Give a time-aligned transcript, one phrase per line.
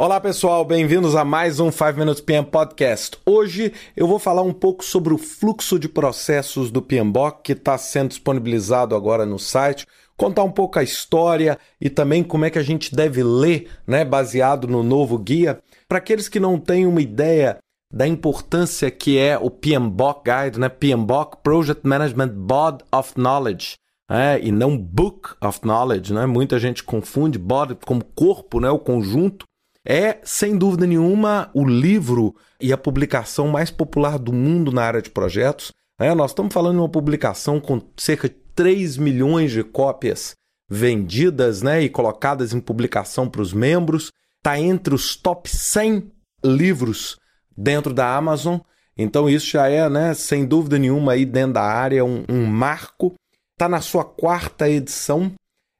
[0.00, 3.18] Olá pessoal, bem-vindos a mais um 5 Minutes PM Podcast.
[3.26, 7.76] Hoje eu vou falar um pouco sobre o fluxo de processos do PMBOK que está
[7.76, 12.60] sendo disponibilizado agora no site, contar um pouco a história e também como é que
[12.60, 15.58] a gente deve ler, né, baseado no novo guia.
[15.88, 17.58] Para aqueles que não têm uma ideia
[17.92, 23.74] da importância que é o PMBOK Guide, né, PMBOK Project Management Board of Knowledge.
[24.08, 26.24] É, e não Book of Knowledge, né?
[26.24, 28.70] Muita gente confunde body como corpo, né?
[28.70, 29.44] O conjunto
[29.88, 35.00] é, sem dúvida nenhuma, o livro e a publicação mais popular do mundo na área
[35.00, 35.72] de projetos.
[35.98, 40.36] É, nós estamos falando de uma publicação com cerca de 3 milhões de cópias
[40.68, 44.12] vendidas né, e colocadas em publicação para os membros.
[44.36, 46.12] Está entre os top 100
[46.44, 47.18] livros
[47.56, 48.58] dentro da Amazon.
[48.94, 53.14] Então, isso já é, né, sem dúvida nenhuma, aí dentro da área, um, um marco.
[53.54, 55.32] Está na sua quarta edição.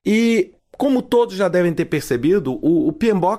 [0.06, 2.96] E como todos já devem ter percebido, o, o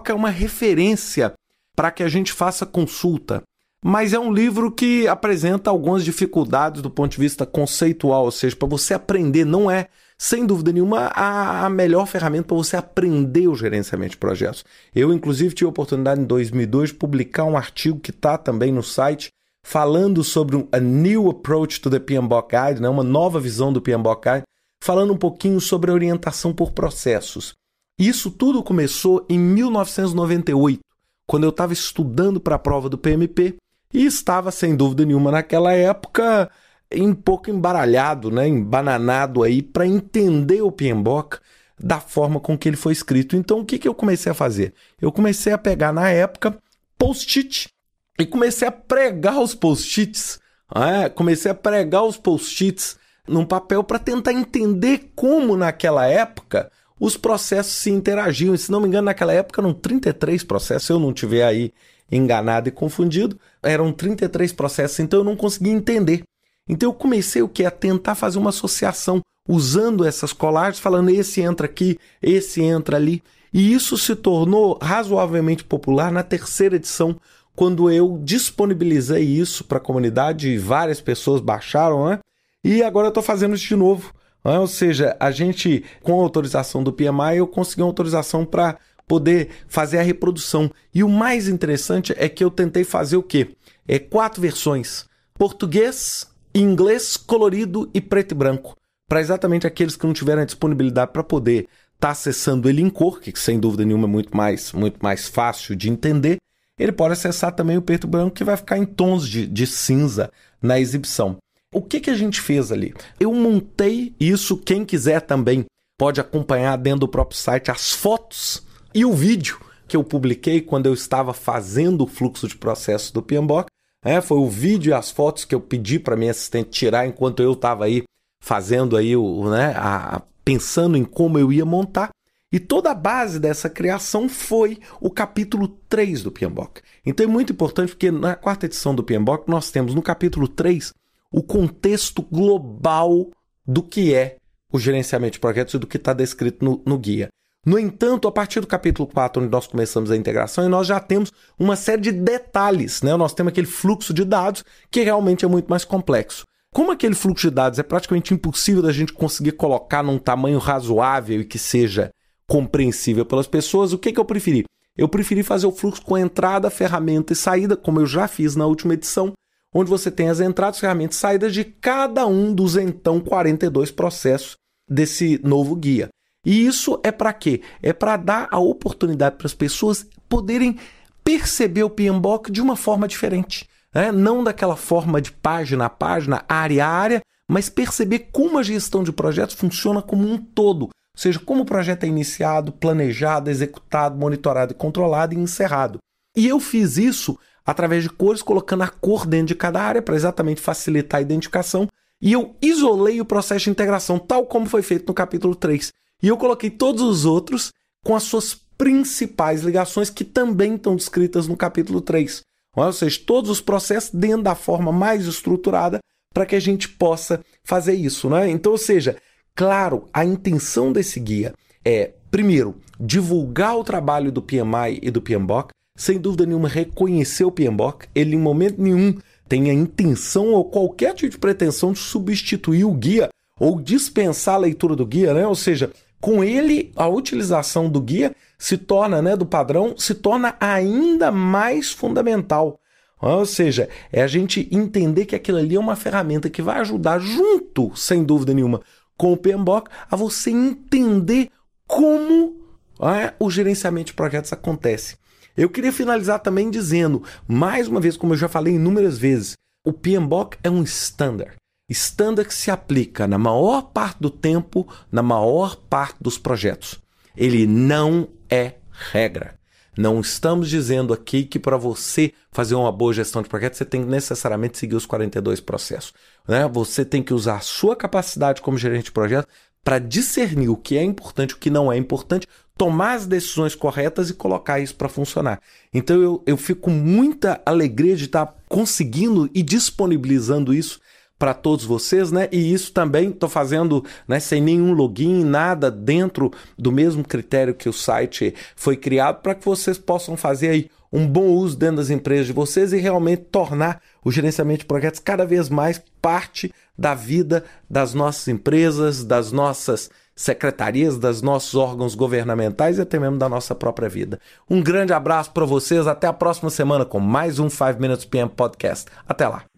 [0.09, 1.33] é uma referência
[1.73, 3.41] para que a gente faça consulta.
[3.83, 8.53] Mas é um livro que apresenta algumas dificuldades do ponto de vista conceitual, ou seja,
[8.57, 13.47] para você aprender, não é, sem dúvida nenhuma, a, a melhor ferramenta para você aprender
[13.47, 14.65] o gerenciamento de projetos.
[14.93, 18.83] Eu, inclusive, tive a oportunidade em 2002 de publicar um artigo que está também no
[18.83, 19.29] site,
[19.63, 23.81] falando sobre um a new approach to the PMBOK Guide, né, uma nova visão do
[23.81, 24.43] PMBOK Guide,
[24.81, 27.53] falando um pouquinho sobre orientação por processos.
[27.97, 30.79] Isso tudo começou em 1998,
[31.27, 33.55] quando eu estava estudando para a prova do PMP
[33.93, 36.49] e estava, sem dúvida nenhuma, naquela época,
[36.93, 41.39] um pouco embaralhado, né, embananado aí para entender o PMBOK
[41.77, 43.35] da forma com que ele foi escrito.
[43.35, 44.73] Então, o que, que eu comecei a fazer?
[45.01, 46.57] Eu comecei a pegar, na época,
[46.97, 47.69] post-it
[48.17, 50.39] e comecei a pregar os post-its.
[50.75, 52.97] É, comecei a pregar os post-its
[53.29, 58.53] num papel para tentar entender como naquela época os processos se interagiam.
[58.53, 61.71] E, se não me engano, naquela época eram 33 processos, se eu não tiver aí
[62.11, 66.23] enganado e confundido, eram 33 processos, então eu não conseguia entender.
[66.67, 67.63] Então eu comecei o que?
[67.63, 73.23] A tentar fazer uma associação usando essas colagens, falando esse entra aqui, esse entra ali.
[73.51, 77.19] E isso se tornou razoavelmente popular na terceira edição,
[77.55, 82.19] quando eu disponibilizei isso para a comunidade e várias pessoas baixaram, né?
[82.63, 84.13] E agora eu estou fazendo isso de novo.
[84.43, 84.57] Né?
[84.59, 88.77] Ou seja, a gente, com a autorização do PMI, eu consegui uma autorização para
[89.07, 90.71] poder fazer a reprodução.
[90.93, 93.55] E o mais interessante é que eu tentei fazer o quê?
[93.87, 98.75] É quatro versões: português, inglês, colorido e preto e branco.
[99.07, 102.89] Para exatamente aqueles que não tiveram a disponibilidade para poder estar tá acessando ele em
[102.89, 106.37] cor, que sem dúvida nenhuma é muito mais, muito mais fácil de entender,
[106.77, 109.65] ele pode acessar também o preto e branco, que vai ficar em tons de, de
[109.65, 110.31] cinza
[110.61, 111.37] na exibição.
[111.71, 112.95] O que, que a gente fez ali?
[113.19, 115.65] Eu montei isso, quem quiser também
[115.97, 120.87] pode acompanhar dentro do próprio site as fotos e o vídeo que eu publiquei quando
[120.87, 123.67] eu estava fazendo o fluxo de processo do PMBOK.
[124.03, 127.43] É, foi o vídeo e as fotos que eu pedi para minha assistente tirar enquanto
[127.43, 128.03] eu estava aí
[128.41, 132.09] fazendo aí o, né, a, pensando em como eu ia montar.
[132.51, 136.81] E toda a base dessa criação foi o capítulo 3 do PMBOK.
[137.05, 140.91] Então é muito importante porque na quarta edição do PMBOK nós temos no capítulo 3
[141.31, 143.29] o contexto global
[143.65, 144.37] do que é
[144.71, 147.29] o gerenciamento de projetos e do que está descrito no, no guia.
[147.65, 151.31] No entanto, a partir do capítulo 4, onde nós começamos a integração, nós já temos
[151.57, 153.01] uma série de detalhes.
[153.01, 153.15] Né?
[153.17, 156.43] Nós temos aquele fluxo de dados que realmente é muito mais complexo.
[156.73, 161.41] Como aquele fluxo de dados é praticamente impossível da gente conseguir colocar num tamanho razoável
[161.41, 162.11] e que seja
[162.47, 164.63] compreensível pelas pessoas, o que, que eu preferi?
[164.97, 168.65] Eu preferi fazer o fluxo com entrada, ferramenta e saída, como eu já fiz na
[168.65, 169.33] última edição,
[169.73, 174.55] onde você tem as entradas, ferramentas e saídas de cada um dos então 42 processos
[174.89, 176.09] desse novo guia.
[176.45, 177.61] E isso é para quê?
[177.81, 180.77] É para dar a oportunidade para as pessoas poderem
[181.23, 183.67] perceber o PMBOK de uma forma diferente.
[183.93, 184.11] Né?
[184.11, 189.03] Não daquela forma de página a página, área a área, mas perceber como a gestão
[189.03, 190.83] de projetos funciona como um todo.
[190.83, 195.99] Ou seja, como o projeto é iniciado, planejado, executado, monitorado controlado e encerrado.
[196.37, 197.37] E eu fiz isso
[197.69, 201.87] através de cores, colocando a cor dentro de cada área para exatamente facilitar a identificação.
[202.19, 205.93] E eu isolei o processo de integração, tal como foi feito no capítulo 3.
[206.23, 207.71] E eu coloquei todos os outros
[208.03, 212.41] com as suas principais ligações que também estão descritas no capítulo 3.
[212.75, 215.99] Ou seja, todos os processos dentro da forma mais estruturada
[216.33, 218.31] para que a gente possa fazer isso.
[218.31, 218.49] Né?
[218.49, 219.15] Então, ou seja,
[219.53, 221.53] claro, a intenção desse guia
[221.85, 225.69] é, primeiro, divulgar o trabalho do PMI e do PMBOK,
[225.99, 228.07] sem dúvida nenhuma, reconhecer o PMBOK.
[228.15, 229.17] Ele, em momento nenhum,
[229.49, 233.27] tem a intenção ou qualquer tipo de pretensão de substituir o guia
[233.59, 235.45] ou dispensar a leitura do guia, né?
[235.45, 235.91] Ou seja,
[236.21, 241.91] com ele, a utilização do guia se torna, né, do padrão, se torna ainda mais
[241.91, 242.79] fundamental.
[243.21, 247.19] Ou seja, é a gente entender que aquilo ali é uma ferramenta que vai ajudar
[247.19, 248.79] junto, sem dúvida nenhuma,
[249.17, 251.49] com o PMBOK, a você entender
[251.85, 252.55] como
[253.01, 255.17] é, o gerenciamento de projetos acontece.
[255.59, 259.91] Eu queria finalizar também dizendo, mais uma vez, como eu já falei inúmeras vezes, o
[259.91, 261.57] PMBOK é um standard.
[261.89, 266.97] Standard que se aplica na maior parte do tempo, na maior parte dos projetos.
[267.35, 268.75] Ele não é
[269.11, 269.59] regra.
[269.97, 274.01] Não estamos dizendo aqui que para você fazer uma boa gestão de projetos, você tem
[274.01, 276.13] que necessariamente seguir os 42 processos.
[276.47, 276.65] Né?
[276.69, 279.49] Você tem que usar a sua capacidade como gerente de projeto
[279.83, 282.47] para discernir o que é importante e o que não é importante,
[282.79, 285.59] tomar as decisões corretas e colocar isso para funcionar.
[285.93, 291.01] Então eu, eu fico com muita alegria de estar tá conseguindo e disponibilizando isso
[291.37, 292.47] para todos vocês, né?
[292.53, 297.89] E isso também estou fazendo né, sem nenhum login, nada dentro do mesmo critério que
[297.89, 302.09] o site foi criado para que vocês possam fazer aí um bom uso dentro das
[302.09, 307.13] empresas de vocês e realmente tornar o gerenciamento de projetos cada vez mais parte da
[307.13, 310.09] vida das nossas empresas, das nossas
[310.39, 314.39] secretarias, dos nossos órgãos governamentais e até mesmo da nossa própria vida.
[314.69, 318.49] Um grande abraço para vocês, até a próxima semana com mais um 5 Minutes PM
[318.49, 319.11] Podcast.
[319.27, 319.68] Até lá.